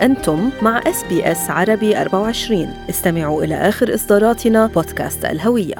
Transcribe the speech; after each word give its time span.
أنتم 0.00 0.50
مع 0.62 0.78
SBS 0.78 1.50
عربي 1.50 2.00
24 2.00 2.62
استمعوا 2.90 3.44
إلى 3.44 3.54
آخر 3.54 3.94
إصداراتنا 3.94 4.66
بودكاست 4.66 5.24
الهوية. 5.24 5.74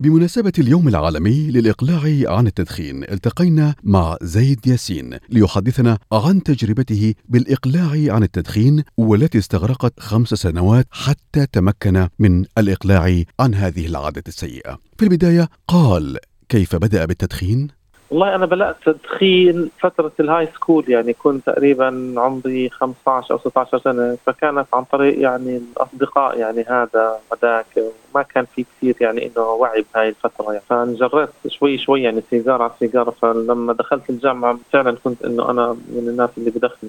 بمناسبة 0.00 0.52
اليوم 0.58 0.88
العالمي 0.88 1.50
للإقلاع 1.50 2.32
عن 2.36 2.46
التدخين 2.46 3.04
التقينا 3.04 3.74
مع 3.82 4.16
زيد 4.22 4.66
ياسين 4.66 5.18
ليحدثنا 5.28 5.98
عن 6.12 6.42
تجربته 6.42 7.14
بالإقلاع 7.28 8.14
عن 8.14 8.22
التدخين 8.22 8.82
والتي 8.96 9.38
استغرقت 9.38 10.00
خمس 10.00 10.28
سنوات 10.28 10.86
حتى 10.90 11.46
تمكن 11.52 12.08
من 12.18 12.44
الإقلاع 12.58 13.22
عن 13.40 13.54
هذه 13.54 13.86
العادة 13.86 14.22
السيئة. 14.28 14.78
في 14.98 15.04
البداية 15.04 15.48
قال 15.68 16.18
كيف 16.48 16.76
بدأ 16.76 17.04
بالتدخين؟ 17.04 17.79
والله 18.10 18.34
أنا 18.34 18.46
بدات 18.46 18.76
تدخين 18.84 19.70
فترة 19.80 20.12
ال 20.20 20.46
high 20.46 20.61
school 20.61 20.84
يعني 20.90 21.12
كنت 21.12 21.46
تقريبا 21.46 22.14
عمري 22.16 22.68
15 22.68 23.34
أو 23.34 23.38
16 23.38 23.78
سنة 23.78 24.18
فكانت 24.26 24.66
عن 24.74 24.84
طريق 24.84 25.20
يعني 25.20 25.56
الأصدقاء 25.56 26.38
يعني 26.38 26.62
هذا 26.62 27.20
وذاك 27.32 27.66
ما 28.14 28.22
كان 28.22 28.44
في 28.44 28.64
كثير 28.64 28.96
يعني 29.00 29.26
إنه 29.26 29.42
وعي 29.42 29.84
بهاي 29.94 30.08
الفترة 30.08 30.52
يعني 30.52 30.64
فانجريت 30.68 31.28
شوي 31.48 31.78
شوي 31.78 32.02
يعني 32.02 32.22
سيجارة 32.30 32.62
على 32.62 32.72
سيجارة 32.78 33.10
فلما 33.10 33.72
دخلت 33.72 34.10
الجامعة 34.10 34.58
فعلا 34.72 34.96
كنت 35.04 35.24
إنه 35.24 35.50
أنا 35.50 35.72
من 35.72 36.08
الناس 36.08 36.30
اللي 36.38 36.50
بدخن 36.50 36.88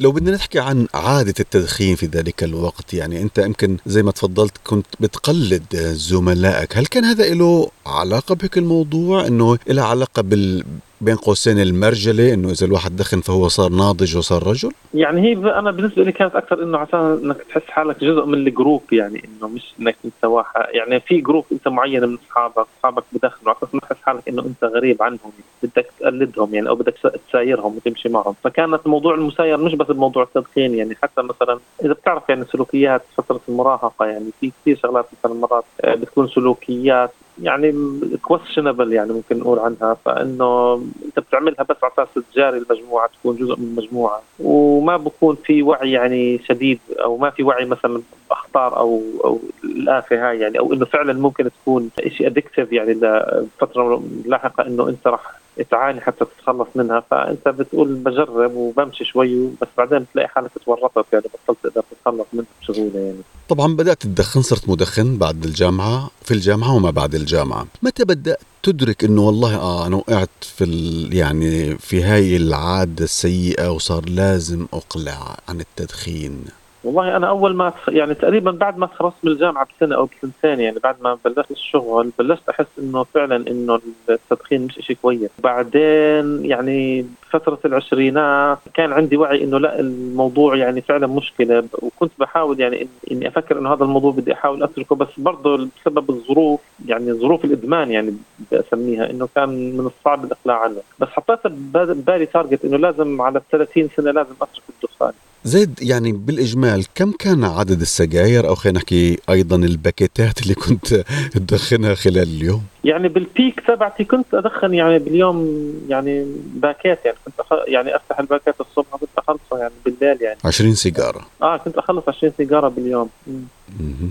لو 0.00 0.12
بدنا 0.12 0.30
نحكي 0.30 0.58
عن 0.58 0.86
عادة 0.94 1.34
التدخين 1.40 1.96
في 1.96 2.06
ذلك 2.06 2.44
الوقت 2.44 2.94
يعني 2.94 3.22
أنت 3.22 3.38
يمكن 3.38 3.76
زي 3.86 4.02
ما 4.02 4.10
تفضلت 4.10 4.52
كنت 4.64 4.86
بتقلد 5.00 5.76
زملائك 5.92 6.76
هل 6.76 6.86
كان 6.86 7.04
هذا 7.04 7.34
له 7.34 7.70
علاقة 7.86 8.34
بهيك 8.34 8.58
الموضوع؟ 8.58 9.26
إنه 9.26 9.58
له 9.68 9.82
علاقة 9.82 10.22
بال 10.22 10.64
بين 11.00 11.16
قوسين 11.16 11.58
المرجلة 11.58 12.34
إنه 12.34 12.50
إذا 12.50 12.66
الواحد 12.66 12.96
دخن 12.96 13.20
فهو 13.20 13.48
صار 13.48 13.70
ناضج 13.70 14.16
وصار 14.16 14.46
رجل؟ 14.46 14.70
يعني 14.94 15.20
هي 15.20 15.32
أنا 15.32 15.70
بالنسبة 15.70 16.02
لي 16.02 16.12
كانت 16.12 16.34
أكثر 16.34 16.62
إنه 16.62 16.78
عشان 16.78 17.20
إنك 17.24 17.36
تحس 17.48 17.62
حالك 17.68 18.04
جزء 18.04 18.24
من 18.24 18.34
ال 18.34 18.42
group 18.42 18.82
يعني 18.92 19.24
إنه 19.24 19.48
مش 19.48 19.74
إنك 19.80 19.96
أنت 20.04 20.24
واحد 20.24 20.64
يعني 20.70 21.00
في 21.00 21.20
group 21.20 21.44
أنت 21.52 21.68
معين 21.68 22.08
من 22.08 22.18
أصحابك، 22.28 22.66
أصحابك 22.78 23.04
بدخنوا 23.12 23.52
على 23.52 23.56
أساس 23.62 23.80
تحس 23.80 24.02
حالك 24.02 24.28
إنه 24.28 24.42
أنت 24.42 24.64
غريب 24.64 25.02
عنهم 25.02 25.32
بدك 25.62 25.86
تقلدهم 26.00 26.54
يعني 26.54 26.68
أو 26.68 26.74
بدك 26.74 26.94
تسايرهم 27.28 27.76
وتمشي 27.76 28.08
معهم، 28.08 28.34
فكانت 28.44 28.86
موضوع 28.86 29.14
المساير 29.14 29.56
مش 29.56 29.74
بس 29.74 29.86
بموضوع 29.86 30.22
التدخين 30.22 30.74
يعني 30.74 30.96
حتى 31.02 31.22
مثلا 31.22 31.58
إذا 31.84 31.92
بتعرف 31.92 32.28
يعني 32.28 32.44
سلوكيات 32.52 33.02
فترة 33.16 33.40
المراهقة 33.48 34.06
يعني 34.06 34.30
في 34.40 34.52
كثير 34.62 34.78
شغلات 34.82 35.06
مثلا 35.18 35.34
مرات 35.34 35.64
بتكون 35.84 36.28
سلوكيات 36.28 37.10
يعني 37.42 37.74
questionable 38.22 38.92
يعني 38.92 39.12
ممكن 39.12 39.38
نقول 39.38 39.58
عنها 39.58 39.96
فإنه 40.04 40.74
أنت 41.04 41.18
بتعملها 41.18 41.62
بس 41.62 41.76
على 41.82 41.92
أساس 41.92 42.24
تجاري 42.32 42.58
المجموعة 42.58 43.10
تكون 43.20 43.36
جزء 43.36 43.56
من 43.58 43.64
المجموعة. 43.64 44.22
وما 44.40 44.96
بكون 44.96 45.36
في 45.44 45.62
وعي 45.62 45.92
يعني 45.92 46.38
شديد 46.38 46.78
أو 46.90 47.16
ما 47.16 47.30
في 47.30 47.42
وعي 47.42 47.64
مثلا 47.64 48.02
بأخطار 48.30 48.76
أو 48.76 49.02
أو 49.24 49.40
الآفة 49.64 50.28
هاي 50.28 50.40
يعني 50.40 50.58
أو 50.58 50.72
إنه 50.72 50.84
فعلا 50.84 51.12
ممكن 51.12 51.50
تكون 51.62 51.90
شيء 52.08 52.26
addictive 52.26 52.72
يعني 52.72 52.92
لفترة 52.92 54.02
لاحقة 54.26 54.66
إنه 54.66 54.88
أنت 54.88 55.06
راح 55.06 55.38
تعاني 55.64 56.00
حتى 56.00 56.24
تتخلص 56.24 56.68
منها 56.74 57.00
فأنت 57.10 57.48
بتقول 57.48 57.94
بجرب 57.94 58.54
وبمشي 58.54 59.04
شوي 59.04 59.46
بس 59.62 59.68
بعدين 59.78 59.98
بتلاقي 59.98 60.28
حالك 60.28 60.50
تورطت 60.64 61.06
يعني 61.12 61.24
بطلت 61.24 61.58
تقدر 61.62 61.84
تتخلص 61.90 62.26
منها 62.32 62.46
بسهولة 62.62 62.98
يعني. 63.00 63.18
طبعا 63.48 63.76
بدأت 63.76 64.02
تدخن 64.02 64.42
صرت 64.42 64.68
مدخن 64.68 65.18
بعد 65.18 65.44
الجامعة 65.44 66.10
في 66.22 66.34
الجامعة 66.34 66.76
وما 66.76 66.90
بعد 66.90 67.14
الجامعة. 67.14 67.66
متى 67.82 68.04
بدأت 68.04 68.40
تدرك 68.62 69.04
إنه 69.04 69.22
والله 69.22 69.56
آه 69.56 69.86
أنا 69.86 69.96
وقعت 69.96 70.28
في 70.40 70.64
يعني 71.12 71.78
في 71.78 72.02
هاي 72.02 72.36
العادة 72.36 73.04
السيئة 73.04 73.70
وصار 73.70 74.08
لازم 74.08 74.66
أقلع 74.72 75.36
عن 75.48 75.60
التدخين؟ 75.60 76.44
والله 76.88 77.16
أنا 77.16 77.28
أول 77.28 77.56
ما 77.56 77.72
يعني 77.88 78.14
تقريبا 78.14 78.50
بعد 78.50 78.78
ما 78.78 78.86
تخرجت 78.86 79.14
من 79.22 79.32
الجامعة 79.32 79.66
بسنة 79.76 79.96
أو 79.96 80.04
بسنتين 80.04 80.60
يعني 80.60 80.78
بعد 80.78 80.96
ما 81.02 81.18
بلشت 81.24 81.50
الشغل 81.50 82.10
بلشت 82.18 82.48
أحس 82.48 82.66
إنه 82.78 83.04
فعلا 83.04 83.36
إنه 83.36 83.80
التدخين 84.10 84.64
مش 84.64 84.78
شيء 84.80 84.96
كويس. 85.02 85.30
بعدين 85.38 86.44
يعني 86.44 87.06
فترة 87.30 87.58
العشرينات 87.64 88.58
كان 88.74 88.92
عندي 88.92 89.16
وعي 89.16 89.44
إنه 89.44 89.58
لا 89.58 89.80
الموضوع 89.80 90.56
يعني 90.56 90.80
فعلا 90.80 91.06
مشكلة. 91.06 91.64
وكنت 91.82 92.12
بحاول 92.18 92.60
يعني 92.60 92.88
إني 93.12 93.28
أفكر 93.28 93.58
إنه 93.58 93.72
هذا 93.72 93.84
الموضوع 93.84 94.12
بدي 94.12 94.32
أحاول 94.32 94.62
أتركه 94.62 94.96
بس 94.96 95.08
برضه 95.18 95.68
بسبب 95.80 96.10
الظروف 96.10 96.60
يعني 96.86 97.12
ظروف 97.12 97.44
الإدمان 97.44 97.90
يعني 97.90 98.16
بدي 98.38 98.60
أسميها 98.60 99.10
إنه 99.10 99.28
كان 99.34 99.48
من 99.48 99.86
الصعب 99.86 100.24
الإقلاع 100.24 100.60
عنه. 100.60 100.82
بس 100.98 101.08
حطيت 101.08 101.46
ببالي 101.46 102.26
target 102.26 102.64
إنه 102.64 102.76
لازم 102.76 103.22
على 103.22 103.40
30 103.50 103.88
سنة 103.96 104.10
لازم 104.10 104.34
أترك 104.42 104.62
الدخان. 104.68 105.12
زيد 105.44 105.82
يعني 105.82 106.12
بالإجمال 106.12 106.84
كم 106.94 107.12
كان 107.12 107.44
عدد 107.44 107.80
السجاير 107.80 108.48
أو 108.48 108.54
خلينا 108.54 108.78
نحكي 108.78 109.18
أيضا 109.30 109.56
الباكيتات 109.56 110.42
اللي 110.42 110.54
كنت 110.54 110.94
تدخنها 111.34 111.94
خلال 111.94 112.22
اليوم؟ 112.22 112.62
يعني 112.84 113.08
بال 113.08 113.25
peak 113.25 113.60
تبعتي 113.60 114.04
كنت 114.04 114.34
أدخن 114.34 114.74
يعني 114.74 114.98
باليوم 114.98 115.72
يعني 115.88 116.26
باكيت 116.54 116.98
يعني 117.04 117.16
كنت 117.24 117.40
أخ... 117.40 117.58
يعني 117.68 117.96
أفتح 117.96 118.20
الباكيت 118.20 118.54
الصبح 118.60 118.96
كنت 119.00 119.10
أخلصه 119.18 119.58
يعني 119.58 119.72
بالليل 119.84 120.22
يعني 120.22 120.38
20 120.44 120.74
سيجارة 120.74 121.26
آه 121.42 121.56
كنت 121.56 121.78
أخلص 121.78 122.04
20 122.08 122.32
سيجارة 122.36 122.68
باليوم 122.68 123.08
مم. 123.26 124.10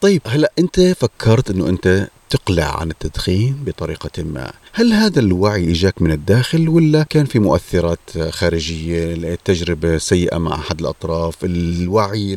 طيب 0.00 0.22
هلأ 0.26 0.52
أنت 0.58 0.80
فكرت 0.80 1.50
إنه 1.50 1.68
أنت 1.68 2.08
تقلع 2.30 2.80
عن 2.80 2.90
التدخين 2.90 3.56
بطريقة 3.66 4.22
ما. 4.22 4.52
هل 4.72 4.92
هذا 4.92 5.20
الوعي 5.20 5.70
إجاك 5.70 6.02
من 6.02 6.12
الداخل 6.12 6.68
ولا 6.68 7.02
كان 7.02 7.24
في 7.24 7.38
مؤثرات 7.38 8.10
خارجية؟ 8.30 9.34
تجربة 9.44 9.98
سيئة 9.98 10.38
مع 10.38 10.54
أحد 10.54 10.80
الأطراف 10.80 11.44
الوعي 11.44 12.34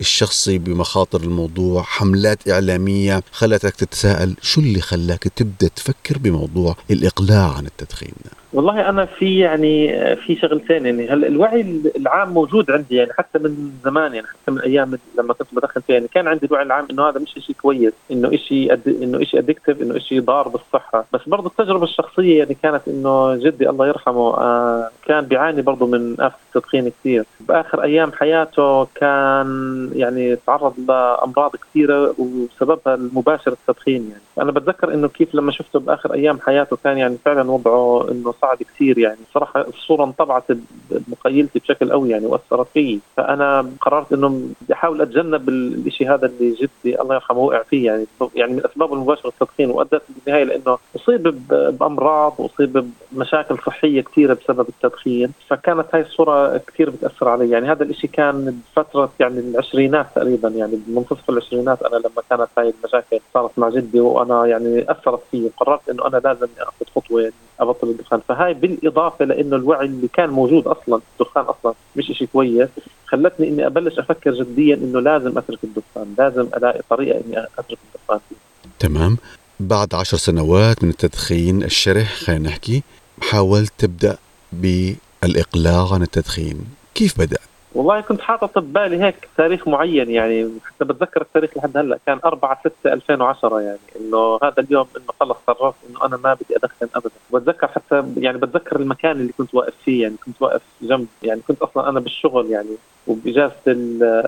الشخصي 0.00 0.58
بمخاطر 0.58 1.20
الموضوع 1.20 1.82
حملات 1.82 2.48
إعلامية 2.48 3.22
خلتك 3.32 3.76
تتساءل 3.76 4.36
شو 4.42 4.60
اللي 4.60 4.80
خلاك 4.80 5.22
تبدأ 5.22 5.68
تفكر 5.68 6.18
بموضوع 6.18 6.76
الإقلاع 6.90 7.52
عن 7.52 7.66
التدخين؟ 7.66 8.14
والله 8.54 8.88
أنا 8.88 9.04
في 9.04 9.38
يعني 9.38 9.88
في 10.16 10.36
شغلتين 10.36 10.86
يعني. 10.86 11.08
هلا 11.08 11.26
الوعي 11.26 11.80
العام 11.96 12.28
موجود 12.34 12.70
عندي 12.70 12.94
يعني 12.94 13.12
حتى 13.12 13.38
من 13.38 13.72
زمان 13.84 14.14
يعني 14.14 14.26
حتى 14.26 14.50
من 14.50 14.60
أيام 14.60 14.98
لما 15.18 15.34
كنت 15.34 15.48
بدخن 15.52 15.80
فيها 15.80 15.94
يعني. 15.94 16.08
كان 16.08 16.28
عندي 16.28 16.46
الوعي 16.46 16.62
العام 16.62 16.86
إنه 16.90 17.08
هذا 17.08 17.20
مش 17.20 17.34
شيء 17.46 17.56
كويس 17.62 17.92
إنه 18.10 18.36
شيء. 18.36 18.78
إنه 18.86 19.24
شيء 19.24 19.40
ادكتيف 19.40 19.82
إنه 19.82 19.98
شيء 19.98 20.20
ضار 20.20 20.48
بالصحة. 20.48 21.04
بس 21.12 21.20
برضه 21.26 21.46
التجربة 21.46 21.84
الشخصية 21.84 22.38
يعني 22.38 22.56
كانت 22.62 22.88
إنه 22.88 23.36
جدي 23.36 23.70
الله 23.70 23.88
يرحمه 23.88 24.36
آه 24.36 24.90
كان 25.06 25.20
بيعاني 25.24 25.62
برضه 25.62 25.86
من 25.86 26.20
آفة 26.20 26.36
التدخين 26.48 26.88
كثير. 26.88 27.24
بآخر 27.40 27.82
أيام 27.82 28.12
حياته 28.12 28.84
كان 28.84 29.90
يعني 29.94 30.36
تعرض 30.36 30.74
لأمراض 30.88 31.56
كثيرة 31.56 32.14
وسببها 32.18 32.94
المباشر 32.94 33.52
التدخين 33.52 34.08
يعني. 34.10 34.22
أنا 34.38 34.52
بتذكر 34.52 34.94
إنه 34.94 35.08
كيف 35.08 35.34
لما 35.34 35.52
شفته 35.52 35.80
بآخر 35.80 36.14
أيام 36.14 36.40
حياته 36.40 36.76
كان 36.84 36.98
يعني 36.98 37.16
فعلا 37.24 37.50
وضعه 37.50 38.10
إنه 38.10 38.34
صعب 38.42 38.58
كثير 38.62 38.98
يعني. 38.98 39.18
صراحة 39.34 39.60
الصورة 39.60 40.04
انطبعت 40.04 40.44
بمخيلتي 40.90 41.58
بشكل 41.58 41.92
قوي 41.92 42.10
يعني 42.10 42.26
وأثرت 42.26 42.66
فيي. 42.74 43.00
فأنا 43.16 43.70
قررت 43.80 44.12
إنه 44.12 44.28
بدي 44.28 44.72
أحاول 44.72 45.02
أتجنب 45.02 45.48
الشيء 45.48 46.14
هذا 46.14 46.26
اللي 46.26 46.50
جدي 46.54 47.00
الله 47.00 47.14
يرحمه 47.14 47.38
وقع 47.38 47.62
فيه 47.62 47.86
يعني. 47.86 48.06
يعني 48.34 48.52
من 48.52 48.64
أسباب 48.64 48.92
المباشرة 48.92 49.28
التدخين 49.28 49.70
وأدت 49.70 50.02
بالنهاية 50.08 50.44
لإنه 50.44 50.78
أصيب 50.96 51.22
بأمراض 51.48 52.34
وأصيب 52.38 52.86
بمشاكل 53.12 53.58
صحية 53.66 54.00
كثيرة 54.00 54.34
بسبب 54.34 54.68
التدخين 54.68 55.32
فكانت 55.48 55.86
هاي 55.92 56.02
الصورة 56.02 56.56
كثير 56.56 56.90
بتأثر 56.90 57.28
علي 57.28 57.50
يعني. 57.50 57.70
هذا 57.72 57.82
الشيء 57.82 58.10
كان 58.10 58.60
بفتره 58.76 59.12
يعني 59.20 59.38
العشرينات 59.38 60.06
تقريبا 60.14 60.48
يعني 60.48 60.78
بمنتصف 60.86 61.30
العشرينات 61.30 61.82
أنا 61.82 61.96
لما 61.96 62.22
كانت 62.30 62.48
هاي 62.58 62.74
المشاكل 62.78 63.20
صارت 63.34 63.58
مع 63.58 63.68
جدي 63.68 64.00
وأنا 64.30 64.46
يعني 64.46 64.90
أثرت 64.90 65.20
فيي 65.30 65.44
وقررت 65.44 65.88
إنه 65.88 66.06
أنا 66.06 66.16
لازم 66.16 66.46
آخذ 66.58 66.86
خطوة 66.96 67.22
يعني 67.22 67.34
أبطل 67.60 67.88
الدخان. 67.88 68.20
فهاي 68.28 68.54
بالإضافة 68.54 69.24
لإنه 69.24 69.56
الوعي 69.56 69.86
اللي 69.86 70.08
كان 70.08 70.30
موجود 70.30 70.66
أصلا 70.66 71.00
الدخان 71.12 71.44
أصلا 71.44 71.74
مش 71.96 72.06
شيء 72.06 72.28
كويس 72.32 72.68
خلتني 73.06 73.48
إني 73.48 73.66
أبلش 73.66 73.98
أفكر 73.98 74.34
جديا 74.34 74.74
إنه 74.74 75.00
لازم 75.00 75.38
أترك 75.38 75.58
الدخان 75.64 76.14
لازم 76.18 76.48
ألاقي 76.56 76.80
طريقة 76.90 77.20
إني 77.26 77.38
أترك 77.58 77.78
الدخان 77.94 78.20
فيه. 78.28 78.36
تمام. 78.78 79.16
بعد 79.60 79.94
عشر 79.94 80.16
سنوات 80.16 80.84
من 80.84 80.90
التدخين 80.90 81.62
الشرح 81.62 82.14
خلينا 82.14 82.48
نحكي 82.48 82.82
حاولت 83.22 83.72
تبدأ 83.78 84.16
بالإقلاع 84.52 85.94
عن 85.94 86.02
التدخين 86.02 86.64
كيف 86.94 87.18
بدأت؟ 87.18 87.53
والله 87.74 88.00
كنت 88.00 88.20
حاطط 88.20 88.58
ببالي 88.58 89.02
هيك 89.04 89.28
تاريخ 89.36 89.68
معين 89.68 90.10
يعني 90.10 90.50
حتى 90.64 90.84
بتذكر 90.84 91.20
التاريخ 91.22 91.56
لحد 91.56 91.76
هلأ. 91.76 91.98
كان 92.06 92.18
4 92.24 92.60
6 92.82 92.92
2010 92.92 93.60
يعني 93.60 93.78
إنه 94.00 94.38
هذا 94.42 94.54
اليوم 94.58 94.86
إنه 94.96 95.06
خلص 95.20 95.36
قررت 95.46 95.74
إنه 95.90 96.06
أنا 96.06 96.16
ما 96.16 96.34
بدي 96.34 96.56
أدخن 96.56 96.88
ابدا. 96.94 97.10
بتذكر 97.34 97.66
حتى 97.68 98.04
يعني 98.16 98.38
بتذكر 98.38 98.76
المكان 98.76 99.20
اللي 99.20 99.32
كنت 99.38 99.54
واقف 99.54 99.74
فيه 99.84 100.02
يعني 100.02 100.14
كنت 100.26 100.42
واقف 100.42 100.62
جنب 100.82 101.06
يعني 101.22 101.40
كنت 101.48 101.62
أصلا 101.62 101.88
أنا 101.88 102.00
بالشغل 102.00 102.50
يعني 102.50 102.76
وبإجازة 103.06 103.54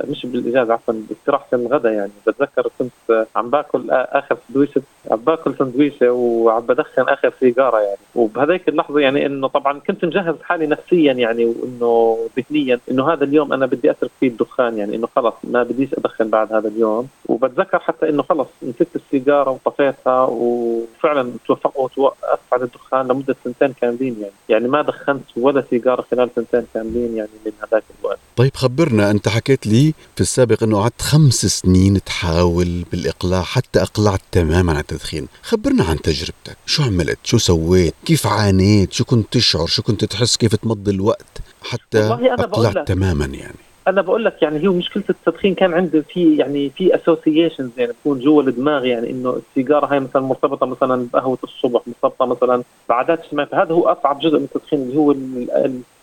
مش 0.09 0.27
بالإجازة 0.27 0.73
عفوا 0.73 0.95
باستراحة 1.09 1.47
الغداء 1.53 1.93
يعني. 1.93 2.11
بتذكر 2.27 2.69
كنت 2.79 3.27
عم 3.37 3.51
باكل 3.51 3.91
اخر 3.91 4.37
سندويشة 4.49 4.83
عم 5.11 5.17
باكل 5.17 5.55
سندويشة 5.59 6.11
وعم 6.13 6.61
بدخن 6.61 7.03
آخر 7.03 7.33
سيجارة 7.41 7.79
يعني. 7.79 7.99
وبهذيك 8.15 8.69
اللحظة 8.69 9.01
يعني 9.01 9.27
إنه 9.27 9.49
طبعا 9.49 9.79
كنت 9.79 10.05
مجهز 10.05 10.35
حالي 10.43 10.67
نفسيا 10.67 11.13
يعني 11.13 11.45
وإنه 11.45 12.19
ذهنيا 12.39 12.81
إنه 12.91 13.13
هذا 13.13 13.25
اليوم 13.25 13.36
أنا 13.43 13.67
بدي 13.67 13.91
أترك 13.91 14.11
فيه 14.21 14.29
الدخان 14.29 14.79
يعني 14.79 14.97
إنه 14.97 15.09
خلص 15.17 15.35
ما 15.45 15.63
بديش 15.63 15.95
أدخن 15.95 16.31
بعد 16.31 16.53
هذا 16.53 16.69
اليوم. 16.69 17.09
وبتذكر 17.27 17.79
حتى 17.79 18.09
إنه 18.09 18.23
خلص 18.23 18.49
مسكت 18.63 18.97
السيجارة 18.97 19.51
وطفيتها 19.51 20.25
وفعلا 20.25 21.33
توفقت 21.47 21.99
وقفت 21.99 22.53
عن 22.53 22.63
الدخان 22.63 23.07
لمدة 23.07 23.37
سنتين 23.45 23.73
كاملين 23.81 24.17
يعني. 24.21 24.33
يعني 24.49 24.69
ما 24.69 24.83
دخنت 24.83 25.25
ولا 25.37 25.65
سيجارة 25.71 26.05
خلال 26.11 26.31
سنتين 26.37 26.67
كاملين 26.75 27.17
يعني 27.17 27.31
من 27.47 27.53
هذاك 27.63 27.85
الوقت. 28.01 28.19
طيب 28.37 28.55
خبرنا 28.55 29.11
أنت 29.11 29.29
حكيت 29.29 29.67
لي 29.67 29.95
في 30.15 30.21
السابق 30.21 30.63
إنه 30.63 30.81
قعدت 30.81 31.03
خمس 31.03 31.47
سنين 31.47 32.05
تحاول 32.05 32.85
بالإقلاع 32.93 33.43
حتى 33.43 33.83
اقلعت 33.83 34.21
تماما 34.33 34.73
عن 34.73 34.79
التدخين. 34.79 35.29
خبرنا 35.43 35.85
عن 35.85 36.01
تجربتك 36.01 36.57
شو 36.67 36.83
عملت؟ 36.83 37.19
شو 37.25 37.39
سويت؟ 37.39 37.95
كيف 38.05 38.27
عانيت؟ 38.27 38.93
شو 38.93 39.05
كنت 39.05 39.33
تشعر؟ 39.33 39.67
شو 39.67 39.83
كنت 39.83 40.05
تحس؟ 40.05 40.37
كيف 40.37 40.55
تمضي 40.55 40.91
الوقت؟ 40.91 41.41
حتى 41.71 41.99
اقلعت 41.99 42.89
تماما 42.89 43.25
يعني. 43.25 43.57
أنا 43.89 44.03
بقول 44.03 44.25
لك 44.25 44.43
يعني 44.43 44.69
هو 44.69 44.73
مشكلة 44.73 45.05
التدخين 45.11 45.55
كان 45.55 45.75
عندي 45.75 46.03
في 46.03 46.37
يعني 46.37 46.71
في 46.71 46.95
اسوسيشنز 46.95 47.71
يعني 47.77 47.93
بتكون 47.93 48.21
جوا 48.21 48.43
الدماغ 48.43 48.85
يعني 48.85 49.11
إنه 49.11 49.41
السيجارة 49.51 49.87
هاي 49.87 50.01
مثلا 50.01 50.23
مرتبطة 50.23 50.67
مثلا 50.67 51.07
بقهوة 51.13 51.39
الصبح 51.45 51.81
مرتبطة 51.87 52.27
مثلا 52.27 52.63
بعادات 52.89 53.21
اجتماعية. 53.21 53.49
فهذا 53.49 53.73
هو 53.73 53.89
أصعب 53.89 54.19
جزء 54.19 54.39
من 54.39 54.45
التدخين 54.45 54.83
اللي 54.83 54.97
هو 54.97 55.15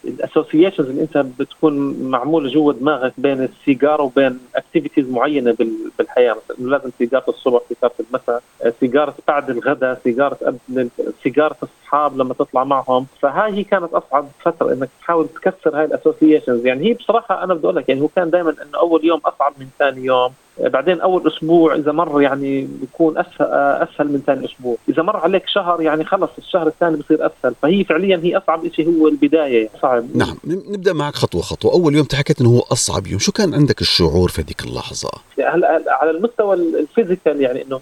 الاسوسيشنز 0.06 0.90
اللي 0.90 1.02
أنت 1.02 1.18
بتكون 1.18 1.94
معمولة 2.10 2.50
جوا 2.50 2.74
دماغك 2.74 3.14
بين 3.18 3.44
السيجاره 3.44 4.04
وبين 4.04 4.40
activities 4.56 5.10
معينة 5.10 5.56
بالحياة. 6.00 6.36
مثلا 6.50 6.70
لازم 6.70 6.90
سيجارة 6.98 7.30
الصبح 7.30 7.62
سيجارة 7.70 7.94
المساء 8.00 8.44
سيجارة 8.80 9.14
بعد 9.28 9.50
الغداء 9.50 10.02
سيجارة 10.04 10.38
قبل 10.46 10.90
سيجارة 11.24 11.56
الصحاب 11.64 12.18
لما 12.18 12.34
تطلع 12.34 12.64
معهم. 12.64 13.06
فهاي 13.22 13.54
هي 13.54 13.64
كانت 13.64 13.94
أصعب 13.94 14.28
فترة 14.40 14.74
إنك 14.74 14.90
تحاول 15.02 15.28
تكسر 15.28 15.80
هاي 15.80 15.86
الاسوسيشنز 15.86 16.66
يعني 16.66 16.90
هي 16.90 16.94
بصراحة 16.94 17.44
أنا 17.44 17.54
بدي 17.54 17.66
أقول 17.66 17.76
لك 17.76 17.90
يعني 17.90 18.02
هو 18.02 18.08
كان 18.08 18.30
دائما 18.30 18.50
إنه 18.50 18.80
أول 18.80 19.06
يوم 19.06 19.20
أصعب 19.26 19.54
من 19.60 19.68
ثاني 19.80 20.06
يوم. 20.06 20.34
بعدين 20.60 21.02
أول 21.02 21.28
أسبوع 21.28 21.76
إذا 21.76 21.92
مر 21.92 22.22
يعني 22.22 22.68
بيكون 22.82 23.18
أسهل 23.18 23.48
أسهل 23.88 24.08
من 24.08 24.22
ثاني 24.26 24.46
أسبوع، 24.46 24.78
إذا 24.90 25.04
مر 25.04 25.18
عليك 25.18 25.48
شهر 25.48 25.82
يعني 25.82 26.04
خلص 26.04 26.30
الشهر 26.38 26.68
الثاني 26.68 26.98
بصير 26.98 27.26
أسهل، 27.26 27.56
فهي 27.62 27.84
فعليا 27.84 28.20
هي 28.24 28.38
أصعب 28.38 28.68
شيء 28.68 29.00
هو 29.00 29.08
البداية 29.08 29.58
يعني 29.58 29.70
صعب. 29.82 30.18
نعم. 30.18 30.38
نبدأ 30.46 30.94
معك 30.94 31.16
خطوة 31.16 31.42
خطوة، 31.42 31.74
أول 31.74 31.96
يوم 31.96 32.06
تحكيت 32.06 32.42
إنه 32.42 32.50
هو 32.50 32.60
أصعب 32.60 33.08
يوم، 33.08 33.20
شو 33.20 33.32
كان 33.32 33.54
عندك 33.54 33.82
الشعور 33.82 34.30
في 34.30 34.42
هذيك 34.42 34.62
اللحظة؟ 34.62 35.10
هلا 35.40 35.84
على 35.88 36.12
المستوى 36.12 36.56
ال 36.56 36.65
physical 36.65 37.42
يعني 37.42 37.64
إنه 37.64 37.82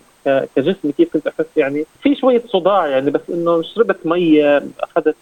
كجسمي 0.55 0.91
كيف 0.91 1.13
كنت 1.13 1.27
أحس 1.27 1.45
يعني 1.57 1.85
في 2.03 2.15
شوية 2.15 2.43
صداع 2.47 2.87
يعني 2.87 3.11
بس 3.11 3.21
إنه 3.29 3.61
شربت 3.61 3.97
مية 4.05 4.63
أخذت 4.79 5.15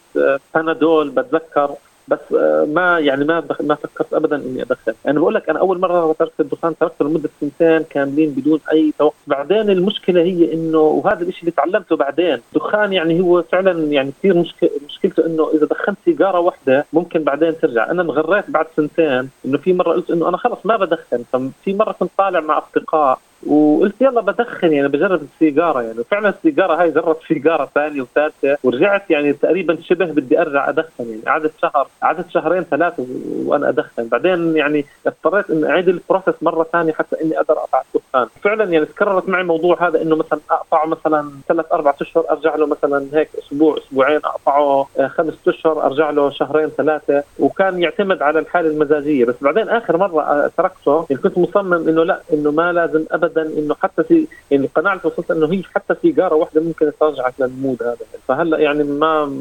بانادول 0.53 1.09
بتذكر. 1.09 1.69
بس 2.09 2.19
آه، 2.33 2.67
ما 2.73 2.99
يعني 2.99 3.25
ما 3.25 3.43
ما 3.59 3.75
فكرت 3.75 4.13
ابدا 4.13 4.35
إني 4.35 4.61
أدخن، 4.61 4.93
أنا 5.07 5.19
بقول 5.19 5.33
لك 5.33 5.49
أنا 5.49 5.59
أول 5.59 5.79
مرة 5.79 6.15
تركت 6.19 6.39
الدخان 6.39 6.77
تركته 6.77 7.05
لمدة 7.05 7.29
سنتين 7.41 7.83
كاملين 7.89 8.29
بدون 8.29 8.59
أي 8.71 8.93
توقف، 8.99 9.15
بعدين 9.27 9.69
المشكلة 9.69 10.21
هي 10.21 10.53
إنه 10.53 10.79
وهذا 10.79 11.23
الشيء 11.23 11.41
اللي 11.41 11.51
تعلمته 11.51 11.95
بعدين، 11.95 12.37
الدخان 12.53 12.93
يعني 12.93 13.21
هو 13.21 13.41
فعلا 13.41 13.71
يعني 13.93 14.11
كثير 14.11 14.37
مشكله 14.37 14.69
مشكلته 14.85 15.25
إنه 15.25 15.51
إذا 15.53 15.65
دخنت 15.65 15.97
سيجارة 16.05 16.39
واحدة 16.39 16.85
ممكن 16.93 17.23
بعدين 17.23 17.59
ترجع، 17.59 17.91
أنا 17.91 18.01
انغريت 18.01 18.49
بعد 18.49 18.65
سنتين 18.77 19.29
إنه 19.45 19.57
في 19.57 19.73
مرة 19.73 19.93
قلت 19.93 20.11
إنه 20.11 20.29
أنا 20.29 20.37
خلص 20.37 20.59
ما 20.65 20.77
بدخن، 20.77 21.23
ففي 21.33 21.73
مرة 21.73 21.91
كنت 21.91 22.11
طالع 22.17 22.39
مع 22.39 22.57
أصدقاء 22.57 23.19
وقلت 23.47 23.95
يلا 24.01 24.21
بدخن 24.21 24.73
يعني 24.73 24.87
بجرب 24.87 25.21
السيجارة 25.21 25.81
يعني. 25.81 25.99
وفعلا 25.99 26.29
السيجارة 26.29 26.81
هاي 26.81 26.91
جربت 26.91 27.19
سيجارة 27.27 27.69
ثانية 27.75 28.01
وثالثة 28.01 28.57
ورجعت 28.63 29.11
يعني 29.11 29.33
تقريبا 29.33 29.77
شبه 29.81 30.05
بدي 30.05 30.41
أرجع 30.41 30.69
أدخن 30.69 30.89
يعني. 30.99 31.21
قعدت 31.27 31.51
شهر 31.61 31.87
قعدت 32.03 32.29
شهرين 32.29 32.63
ثلاثة 32.63 33.05
وأنا 33.45 33.69
أدخن. 33.69 34.07
بعدين 34.07 34.57
يعني 34.57 34.85
اضطريت 35.07 35.49
إني 35.49 35.69
أعيد 35.69 35.89
ال 35.89 35.95
process 35.95 36.33
مرة 36.41 36.63
ثانية 36.63 36.93
حتى 36.93 37.21
إني 37.21 37.37
أقدر 37.39 37.57
أقطع 37.57 37.81
الدخان. 37.95 38.27
فعلا 38.43 38.63
يعني 38.63 38.85
تكررت 38.85 39.29
معي 39.29 39.41
الموضوع 39.41 39.87
هذا 39.87 40.01
إنه 40.01 40.15
مثلا 40.15 40.39
أقطعه 40.51 40.85
مثلا 40.85 41.31
ثلاث 41.47 41.65
أربع 41.73 41.93
أشهر 42.01 42.25
أرجع 42.29 42.55
له 42.55 42.65
مثلا 42.65 43.05
هيك 43.13 43.29
أسبوع 43.39 43.77
أسبوعين 43.77 44.17
أقطعه 44.17 44.87
آه، 44.99 45.07
خمس 45.07 45.33
أشهر 45.47 45.85
أرجع 45.85 46.09
له 46.09 46.29
شهرين 46.29 46.69
ثلاثة. 46.69 47.23
وكان 47.39 47.81
يعتمد 47.81 48.21
على 48.21 48.39
الحالة 48.39 48.69
المزاجية. 48.69 49.25
بس 49.25 49.35
بعدين 49.41 49.69
آخر 49.69 49.97
مرة 49.97 50.51
تركته 50.57 51.05
يعني 51.09 51.21
كنت 51.21 51.37
مصمم 51.37 51.73
إنه 51.89 52.03
لا 52.03 52.19
إنه 52.33 52.51
ما 52.51 52.73
لازم 52.73 53.05
ابدا 53.11 53.28
ابدا 53.29 53.59
إنه 53.59 53.75
حتى 53.81 54.03
في 54.03 54.27
يعني 54.51 54.69
قناعتي 54.75 55.07
وصلت 55.07 55.31
إنه 55.31 55.53
هي 55.53 55.63
حتى 55.75 55.95
سيجاره 56.01 56.35
واحدة 56.35 56.61
ممكن 56.61 56.91
ترجعك 56.99 57.33
لل 57.39 57.54
mood 57.54 57.83
هذا. 57.83 57.97
فهلأ 58.27 58.59
يعني 58.59 58.83
ما 58.83 59.31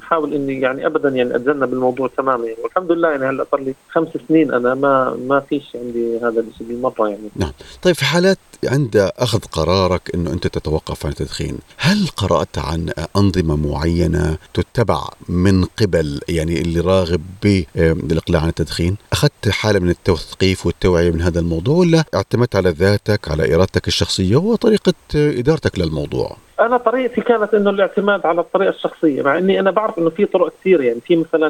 بحاول 0.00 0.34
إني 0.34 0.60
يعني 0.60 0.86
ابدا 0.86 1.08
يعني 1.08 1.36
أتجنب 1.36 1.72
الموضوع 1.72 2.10
تماما. 2.16 2.46
يعني 2.46 2.58
والحمد 2.62 2.92
لله 2.92 3.10
يعني 3.10 3.26
هلأ 3.26 3.46
صار 3.50 3.60
لي 3.60 3.74
خمس 3.88 4.08
سنين 4.28 4.54
أنا 4.54 4.74
ما 4.74 5.16
ما 5.28 5.40
فيش 5.40 5.76
عندي 5.76 6.18
هذا 6.18 6.40
الشيء 6.40 6.66
بالمرة 6.66 7.08
يعني. 7.08 7.30
نعم. 7.36 7.52
طيب 7.82 7.94
في 7.94 8.04
حالات 8.04 8.38
عند 8.64 9.10
أخذ 9.18 9.38
قرارك 9.38 10.14
إنه 10.14 10.32
أنت 10.32 10.46
تتوقف 10.46 11.06
عن 11.06 11.12
التدخين 11.12 11.58
هل 11.76 12.08
قرأت 12.16 12.58
عن 12.58 12.90
أنظمة 13.16 13.56
معينة 13.56 14.38
تتبع 14.54 15.08
من 15.28 15.64
قبل 15.64 16.20
يعني 16.28 16.60
اللي 16.60 16.80
راغب 16.80 17.20
بالاقلاع 17.42 18.42
عن 18.42 18.48
التدخين؟ 18.48 18.96
أخذت 19.12 19.48
حالة 19.48 19.78
من 19.78 19.90
التثقيف 19.90 20.66
والتوعية 20.66 21.10
من 21.10 21.22
هذا 21.22 21.40
الموضوع 21.40 21.76
ولا 21.76 22.04
اعتمدت 22.14 22.56
على 22.56 22.70
ذاتك 22.70 23.28
على 23.40 23.54
إرادتك 23.54 23.88
الشخصية 23.88 24.36
وطريقة 24.36 24.94
إدارتك 25.14 25.78
للموضوع؟ 25.78 26.36
أنا 26.60 26.76
طريقتي 26.76 27.20
كانت 27.20 27.54
إنه 27.54 27.70
الاعتماد 27.70 28.26
على 28.26 28.40
الطريقة 28.40 28.70
الشخصية 28.70 29.22
مع 29.22 29.38
إني 29.38 29.60
أنا 29.60 29.70
بعرف 29.70 29.98
إنه 29.98 30.10
في 30.10 30.24
طرق 30.24 30.52
كثير 30.60 30.80
يعني 30.80 31.00
في 31.00 31.16
مثلا 31.16 31.48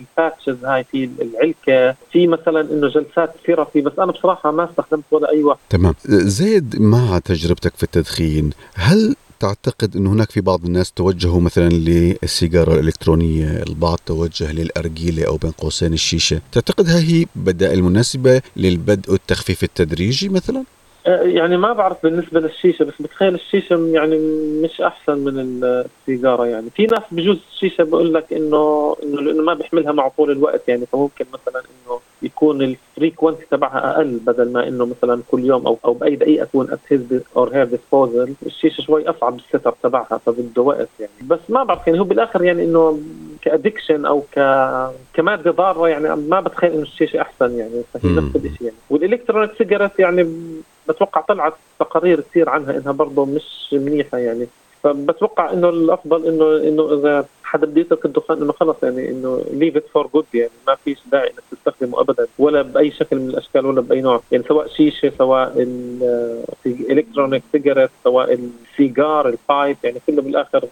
ال 0.00 0.08
patches 0.08 0.64
هاي 0.64 0.84
في 0.84 1.10
العلكة 1.20 1.96
في 2.12 2.26
مثلا 2.26 2.60
إنه 2.60 2.88
جلسات 2.88 3.34
therapy 3.46 3.80
بس 3.80 3.92
أنا 3.98 4.12
بصراحة 4.12 4.50
ما 4.50 4.64
استخدمت 4.70 5.04
ولا 5.10 5.30
أي 5.30 5.42
واحد 5.42 5.60
تمام. 5.70 5.94
زيد 6.06 6.80
مع 6.80 7.18
تجربتك 7.18 7.72
في 7.76 7.82
التدخين 7.82 8.50
هل 8.74 9.16
تعتقد 9.40 9.96
أن 9.96 10.06
هناك 10.06 10.30
في 10.30 10.40
بعض 10.40 10.64
الناس 10.64 10.92
توجهوا 10.92 11.40
مثلا 11.40 11.68
للسيجارة 11.68 12.74
الإلكترونية؟ 12.74 13.62
البعض 13.68 13.98
توجه 14.06 14.52
للأرجيلة 14.52 15.26
أو 15.26 15.36
بين 15.36 15.50
قوسين 15.50 15.92
الشيشة. 15.92 16.40
تعتقد 16.52 16.88
هذه 16.88 17.26
بدائل 17.36 17.82
مناسبة 17.82 18.42
للبدء 18.56 19.14
التخفيف 19.14 19.64
التدريجي 19.64 20.28
مثلا؟ 20.28 20.64
أه، 21.06 21.22
يعني 21.22 21.56
ما 21.56 21.72
بعرف 21.72 21.96
بالنسبة 22.02 22.40
للشيشة 22.40 22.84
بس 22.84 23.02
بتخيل 23.02 23.34
الشيشة 23.34 23.86
يعني 23.92 24.18
مش 24.62 24.80
أحسن 24.80 25.18
من 25.18 25.64
السيجارة 25.64 26.46
يعني. 26.46 26.70
في 26.70 26.86
ناس 26.86 27.02
بجوز 27.10 27.38
الشيشة 27.52 27.84
بقول 27.84 28.14
لك 28.14 28.32
إنه 28.32 28.96
إنه 29.02 29.20
لأنه 29.20 29.42
ما 29.42 29.54
بيحملها 29.54 29.92
مع 29.92 30.08
طول 30.08 30.30
الوقت 30.30 30.68
يعني. 30.68 30.86
فممكن 30.86 31.24
مثلا 31.32 31.62
إنه 31.62 32.00
يكون 32.22 32.62
ال 32.62 32.70
frequency 32.70 33.46
تبعها 33.50 33.96
أقل 33.96 34.18
بدل 34.26 34.52
ما 34.52 34.68
إنه 34.68 34.86
مثلا 34.86 35.22
كل 35.30 35.44
يوم 35.44 35.66
أو 35.66 35.78
أو 35.84 35.92
بأي 35.92 36.16
دقيقة 36.16 36.44
تكون 36.44 36.70
at 36.70 36.78
his 36.88 37.22
or 37.36 37.54
her 37.54 37.64
disposal 37.64 38.34
الشيشة 38.46 38.80
شوي 38.82 39.10
أصعب 39.10 39.36
ال 39.38 39.45
set 39.45 39.66
up 39.66 39.74
تبعها 39.82 40.20
فبده 40.26 40.62
وقت 40.62 40.88
يعني. 41.00 41.12
بس 41.22 41.38
ما 41.48 41.64
بعرف 41.64 41.86
يعني 41.86 42.00
هو 42.00 42.04
بالآخر 42.04 42.44
يعني 42.44 42.64
إنه 42.64 43.00
ك 43.42 43.48
addiction 43.48 44.06
أو 44.06 44.20
ك 44.20 44.38
كمادة 45.14 45.50
ضارة 45.50 45.88
يعني 45.88 46.16
ما 46.16 46.40
بتخيل 46.40 46.72
إنه 46.72 46.82
الشيشة 46.82 47.20
أحسن 47.20 47.58
يعني. 47.58 47.82
فهي 47.94 48.12
نفس 48.12 48.36
الشيء 48.36 48.62
يعني. 48.62 48.76
وال 48.90 49.00
electronic 49.00 49.50
cigarette 49.58 49.98
يعني 49.98 50.22
بتوقع 50.90 51.20
طلعت 51.20 51.54
تقارير 51.78 52.20
كثير 52.20 52.48
عنها 52.50 52.76
إنها 52.76 52.92
برضه 52.92 53.24
مش 53.24 53.68
منيحة 53.72 54.18
يعني. 54.18 54.46
فبتوقع 54.82 55.52
إنه 55.52 55.68
الأفضل 55.68 56.26
انه 56.26 56.68
إنه 56.68 56.94
إذا 56.94 57.26
حدا 57.50 57.66
بده 57.66 57.80
يترك 57.80 58.04
الدخان 58.04 58.42
إنه 58.42 58.52
خلص 58.52 58.76
يعني 58.82 59.10
إنه 59.10 59.44
leave 59.52 59.76
it 59.76 59.84
for 59.94 60.06
good 60.14 60.24
يعني 60.34 60.50
ما 60.66 60.76
فيش 60.84 60.98
داعي 61.12 61.26
إنك 61.26 61.42
تستخدمه 61.52 62.00
ابدا 62.00 62.26
ولا 62.38 62.62
بأي 62.62 62.90
شكل 62.90 63.16
من 63.16 63.28
الأشكال 63.28 63.66
ولا 63.66 63.80
بأي 63.80 64.00
نوع 64.00 64.22
يعني 64.32 64.44
سواء 64.48 64.68
شيشة 64.68 65.12
سواء 65.18 65.66
ال 66.66 66.73
electronic 66.73 67.42
cigarette 67.52 67.90
سواء 68.04 68.34
السيجار 68.34 69.28
ال 69.28 69.38
pipe 69.38 69.76
يعني 69.84 70.00
كله 70.06 70.22
بالآخر 70.22 70.64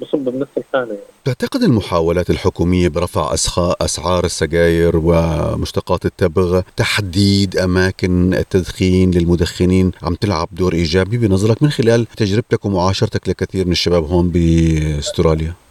بصب 0.00 0.18
بنفس 0.18 0.50
الخانة 0.58 0.92
يعني. 0.92 1.00
تعتقد 1.24 1.62
المحاولات 1.62 2.30
الحكومية 2.30 2.88
برفع 2.88 3.34
أسعار 3.80 4.24
السجاير 4.24 4.92
ومشتقات 4.96 6.04
التبغ 6.04 6.60
تحديد 6.76 7.56
أماكن 7.56 8.34
التدخين 8.34 9.10
للمدخنين 9.10 9.92
عم 10.02 10.14
تلعب 10.14 10.48
دور 10.52 10.72
إيجابي 10.72 11.16
بنظرك 11.18 11.62
من 11.62 11.70
خلال 11.70 12.06
تجربتك 12.06 12.64
ومعاشرتك 12.64 13.28
لكثير 13.28 13.66
من 13.66 13.72
الشباب 13.72 14.04
هون 14.04 14.28
بأستراليا؟ 14.28 15.65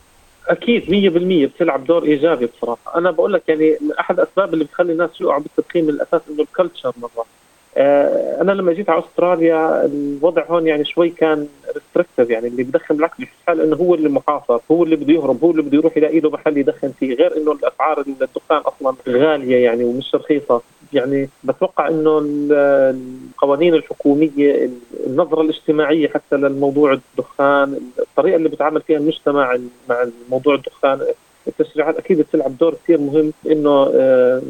أكيد 0.48 0.84
100% 1.50 1.56
بتلعب 1.56 1.86
دور 1.86 2.04
إيجابي 2.04 2.46
بصراحة، 2.46 2.98
أنا 2.98 3.12
بقول 3.12 3.34
لك 3.34 3.42
يعني 3.50 3.78
أحد 4.00 4.20
الاسباب 4.20 4.54
اللي 4.54 4.66
بتخلي 4.66 4.92
الناس 4.92 5.22
يقعوا 5.22 5.42
بالتدخين 5.42 5.84
من 5.84 5.90
الاساس 5.90 6.22
إنه 6.30 6.42
ال 6.44 6.50
culture 6.50 6.94
مرة. 6.98 7.26
آه 7.78 8.42
أنا 8.42 8.52
لما 8.52 8.74
جيت 8.74 8.90
على 8.90 9.00
أستراليا 9.00 9.86
الوضع 9.86 10.46
هون 10.48 10.68
يعني 10.68 10.86
شوي 10.86 11.10
كان 11.10 11.48
restrictive 11.76 12.30
يعني 12.30 12.48
اللي 12.48 12.64
بدخن 12.64 12.96
بالعكس 12.96 13.18
بحس 13.20 13.30
حاله 13.48 13.64
إنه 13.64 13.76
هو 13.76 13.96
اللي 13.96 14.10
محاصر 14.10 14.60
هو 14.72 14.84
اللي 14.84 14.96
بده 14.96 15.14
يهرب 15.14 15.44
هو 15.44 15.52
اللي 15.52 15.62
بده 15.62 15.78
يروح 15.78 15.98
يلاقي 15.98 16.20
له 16.20 16.30
محل 16.30 16.58
يدخن 16.58 16.92
فيه 17.00 17.16
غير 17.16 17.38
إنه 17.38 17.52
الأسعار 17.52 18.00
الدخان 18.08 18.58
أصلا 18.62 18.96
غالية 19.10 19.58
يعني 19.66 19.84
ومش 19.84 20.16
رخيصة. 20.16 20.62
يعني 20.94 21.30
بتوقع 21.44 21.88
إنه 21.88 22.22
القوانين 23.32 23.74
الحكومية 23.74 24.70
النظرة 25.08 25.42
الاجتماعية 25.42 26.08
حتى 26.08 26.36
للموضوع 26.36 26.94
الدخان 26.94 27.80
الطريقة 28.00 28.36
اللي 28.36 28.50
بتعامل 28.50 28.82
فيها 28.82 28.98
المجتمع 28.98 29.58
مع 29.90 30.06
موضوع 30.30 30.56
الدخان 30.56 31.00
التشريعات 31.48 31.98
أكيد 31.98 32.20
بتلعب 32.20 32.58
دور 32.58 32.76
كثير 32.84 32.98
مهم 32.98 33.34
إنه 33.46 33.92
آه، 33.96 34.42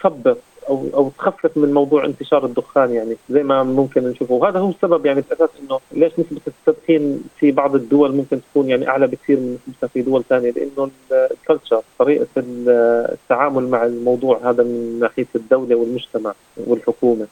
تثبط 0.00 0.38
أو 0.68 0.86
أو 0.94 1.10
تخفف 1.18 1.56
من 1.56 1.72
موضوع 1.72 2.04
انتشار 2.04 2.44
الدخان 2.44 2.90
يعني 2.90 3.16
زي 3.30 3.42
ما 3.42 3.62
ممكن 3.62 4.04
نشوفه 4.04 4.34
وهذا 4.34 4.58
هو 4.58 4.70
السبب 4.70 5.06
يعني 5.06 5.24
بأساس 5.30 5.48
إنه 5.62 5.80
ليش 5.92 6.12
نسبة 6.18 6.40
التدخين 6.46 7.22
في 7.40 7.50
بعض 7.50 7.74
الدول 7.74 8.16
ممكن 8.16 8.40
تكون 8.50 8.68
يعني 8.68 8.88
أعلى 8.88 9.06
بكثير 9.06 9.36
من 9.36 9.58
نسبتها 9.68 9.86
في 9.86 10.02
دول 10.02 10.24
ثانية 10.28 10.50
لأنه 10.50 10.90
الكلتشر 11.12 11.82
طريقة 11.98 12.26
التعامل 12.36 13.68
مع 13.68 13.84
الموضوع 13.84 14.50
هذا 14.50 14.62
من 14.62 14.98
ناحية 15.00 15.26
الدولة 15.34 15.76
والمجتمع 15.76 16.34
والحكومة. 16.56 17.26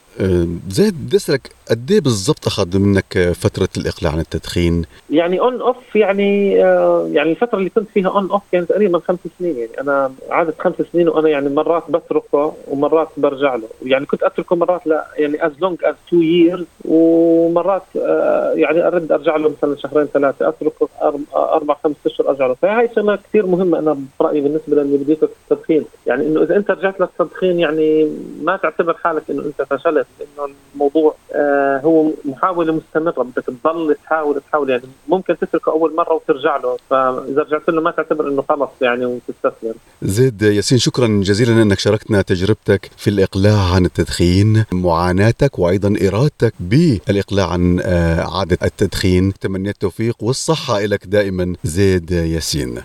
زيد 0.68 0.94
بدي 1.06 1.16
أسألك 1.16 1.50
قد 1.70 1.90
إيه 1.90 2.00
بالضبط 2.00 2.46
أخذ 2.46 2.78
منك 2.78 3.32
فترة 3.34 3.68
الإقلاع 3.76 4.12
عن 4.12 4.20
التدخين؟ 4.20 4.84
يعني 5.10 5.40
on 5.40 5.60
off 5.60 5.96
يعني 5.96 6.64
آه، 6.64 7.08
يعني 7.12 7.30
الفترة 7.30 7.58
اللي 7.58 7.70
كنت 7.70 7.88
فيها 7.94 8.08
on 8.08 8.30
off 8.30 8.42
كانت 8.52 8.68
تقريبا 8.68 8.98
خمس 8.98 9.18
سنين 9.38 9.56
يعني 9.58 9.80
أنا 9.80 10.12
عادت 10.30 10.60
خمس 10.60 10.74
سنين 10.92 11.08
وأنا 11.08 11.28
يعني 11.28 11.48
مرات 11.48 11.90
بتركه 11.90 12.54
ومرات 12.68 13.08
برجع 13.22 13.54
له. 13.54 13.68
يعني 13.82 14.06
كنت 14.06 14.22
أتركه 14.22 14.56
مرات 14.56 14.86
لا 14.86 15.06
يعني 15.16 15.46
as 15.46 15.52
long 15.60 15.78
as 15.84 15.94
two 16.10 16.16
years 16.16 16.64
ومرات 16.84 17.82
آه، 17.96 18.52
يعني 18.52 18.86
أرد 18.86 19.12
أرجع 19.12 19.36
له 19.36 19.48
مثلا 19.58 19.76
شهرين 19.76 20.06
ثلاثة 20.06 20.48
أتركه 20.48 20.88
أربع 21.34 21.76
خمس 21.84 21.96
أشهر 22.06 22.28
أرجع 22.28 22.46
له. 22.46 22.54
فهي 22.54 22.88
شغلة 22.96 23.16
كثير 23.16 23.46
مهمة 23.46 23.78
أنا 23.78 23.98
برأيي 24.20 24.40
بالنسبة 24.40 24.76
للي 24.82 24.96
بده 24.96 25.28
التدخين. 25.50 25.84
يعني 26.06 26.26
إنه 26.26 26.42
إذا 26.42 26.56
أنت 26.56 26.70
رجعت 26.70 27.00
للتدخين 27.00 27.58
يعني 27.58 28.10
ما 28.42 28.56
تعتبر 28.56 28.94
حالك 28.94 29.22
إنه 29.30 29.42
أنت 29.42 29.62
فشلت 29.62 30.06
لأنه 30.20 30.52
الموضوع 30.74 31.14
آه 31.34 31.78
هو 31.78 32.10
محاولة 32.24 32.72
مستمرة. 32.72 33.22
بدك 33.22 33.44
تضل 33.64 33.94
تحاول 34.04 34.40
تحاول. 34.40 34.70
يعني 34.70 34.82
ممكن 35.08 35.38
تتركه 35.38 35.72
أول 35.72 35.94
مرة 35.94 36.14
وترجع 36.14 36.56
له. 36.56 36.76
فإذا 36.90 37.42
رجعت 37.42 37.68
له 37.68 37.80
ما 37.80 37.90
تعتبر 37.90 38.28
إنه 38.28 38.42
خلص 38.48 38.70
يعني 38.80 39.04
وتستسلم 39.06 39.74
زيد 40.02 40.42
ياسين 40.42 40.78
شكرا 40.78 41.06
جزيلا 41.06 41.62
إنك 41.62 41.78
شاركتنا 41.78 42.22
تجربتك 42.22 42.90
في 42.96 43.08
الإقلاع 43.12 43.74
عن 43.74 43.84
التدخين 43.84 44.64
معاناتك 44.72 45.58
وأيضا 45.58 45.94
إرادتك 46.08 46.54
بالإقلاع 46.60 47.52
عن 47.52 47.80
آه، 47.82 48.38
عادة 48.38 48.58
التدخين. 48.62 49.32
تمني 49.40 49.70
التوفيق 49.70 50.16
والصحة 50.20 50.80
لك 50.80 51.06
دائما 51.06 51.54
زيد 51.64 52.10
ياسين. 52.10 52.78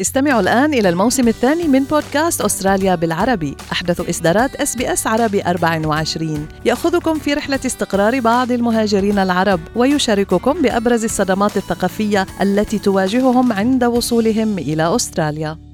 استمعوا 0.00 0.40
الآن 0.40 0.74
إلى 0.74 0.88
الموسم 0.88 1.28
الثاني 1.28 1.68
من 1.68 1.84
بودكاست 1.84 2.40
أستراليا 2.40 2.94
بالعربي. 2.94 3.56
أحدث 3.72 4.08
إصدارات 4.08 4.54
إس 4.56 4.76
بي 4.76 4.92
إس 4.92 5.06
عربي 5.06 5.42
24 5.42 6.48
يأخذكم 6.64 7.18
في 7.18 7.34
رحلة 7.34 7.60
استقرار 7.66 8.20
بعض 8.20 8.52
المهاجرين 8.52 9.18
العرب 9.18 9.60
ويشارككم 9.76 10.62
بأبرز 10.62 11.04
الصدمات 11.04 11.56
الثقافية 11.56 12.26
التي 12.40 12.78
تواجههم 12.78 13.52
عند 13.52 13.84
وصولهم 13.84 14.58
إلى 14.58 14.96
أستراليا. 14.96 15.69